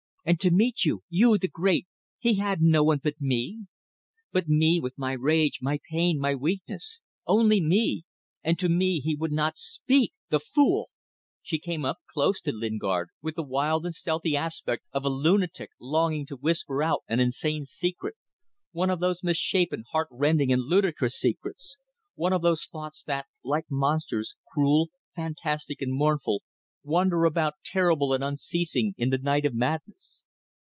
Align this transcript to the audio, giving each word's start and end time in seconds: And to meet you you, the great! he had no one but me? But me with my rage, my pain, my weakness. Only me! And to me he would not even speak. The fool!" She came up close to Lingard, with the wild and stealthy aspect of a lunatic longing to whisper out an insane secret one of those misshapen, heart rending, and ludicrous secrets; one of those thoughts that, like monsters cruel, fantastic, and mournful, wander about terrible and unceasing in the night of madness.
And 0.23 0.39
to 0.41 0.51
meet 0.51 0.85
you 0.85 1.01
you, 1.09 1.39
the 1.39 1.47
great! 1.47 1.87
he 2.19 2.35
had 2.35 2.61
no 2.61 2.83
one 2.83 2.99
but 3.01 3.19
me? 3.19 3.65
But 4.31 4.47
me 4.47 4.79
with 4.79 4.95
my 4.95 5.13
rage, 5.13 5.57
my 5.63 5.79
pain, 5.89 6.19
my 6.19 6.35
weakness. 6.35 7.01
Only 7.25 7.59
me! 7.59 8.03
And 8.43 8.59
to 8.59 8.69
me 8.69 8.99
he 8.99 9.15
would 9.15 9.31
not 9.31 9.53
even 9.55 9.55
speak. 9.55 10.13
The 10.29 10.39
fool!" 10.39 10.91
She 11.41 11.57
came 11.57 11.83
up 11.85 11.97
close 12.13 12.39
to 12.41 12.51
Lingard, 12.51 13.09
with 13.23 13.33
the 13.33 13.41
wild 13.41 13.83
and 13.83 13.95
stealthy 13.95 14.37
aspect 14.37 14.85
of 14.91 15.03
a 15.03 15.09
lunatic 15.09 15.71
longing 15.79 16.27
to 16.27 16.35
whisper 16.35 16.83
out 16.83 17.01
an 17.07 17.19
insane 17.19 17.65
secret 17.65 18.13
one 18.71 18.91
of 18.91 18.99
those 18.99 19.23
misshapen, 19.23 19.85
heart 19.91 20.07
rending, 20.11 20.53
and 20.53 20.61
ludicrous 20.61 21.15
secrets; 21.15 21.79
one 22.13 22.31
of 22.31 22.43
those 22.43 22.65
thoughts 22.65 23.01
that, 23.05 23.25
like 23.43 23.65
monsters 23.71 24.35
cruel, 24.53 24.91
fantastic, 25.15 25.81
and 25.81 25.91
mournful, 25.91 26.43
wander 26.83 27.25
about 27.25 27.53
terrible 27.63 28.11
and 28.11 28.23
unceasing 28.23 28.91
in 28.97 29.11
the 29.11 29.17
night 29.19 29.45
of 29.45 29.53
madness. 29.53 30.23